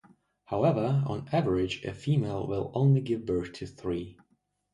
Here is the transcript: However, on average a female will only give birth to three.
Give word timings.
However, 0.45 1.03
on 1.05 1.29
average 1.31 1.83
a 1.85 1.93
female 1.93 2.47
will 2.47 2.71
only 2.73 3.01
give 3.01 3.23
birth 3.27 3.53
to 3.53 3.67
three. 3.67 4.17